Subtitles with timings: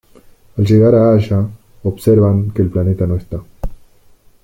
[0.61, 1.47] Al llegar a Halla,
[1.83, 3.39] observan que el planeta no está.